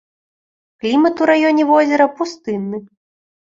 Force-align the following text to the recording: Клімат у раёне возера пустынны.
Клімат 0.83 1.21
у 1.25 1.27
раёне 1.31 1.63
возера 1.73 2.09
пустынны. 2.23 2.81